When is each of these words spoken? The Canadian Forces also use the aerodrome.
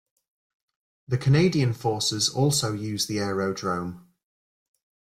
The 1.07 1.19
Canadian 1.19 1.73
Forces 1.73 2.27
also 2.27 2.73
use 2.73 3.05
the 3.05 3.19
aerodrome. 3.19 4.07